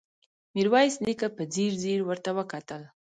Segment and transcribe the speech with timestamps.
[0.53, 2.81] ميرويس نيکه په ځير ځير ورته وکتل.